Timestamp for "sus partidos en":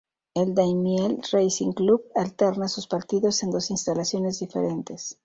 2.67-3.51